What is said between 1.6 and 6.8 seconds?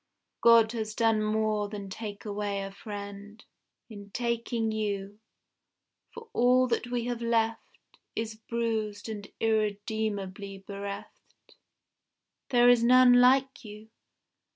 than take away a friend In taking you; for all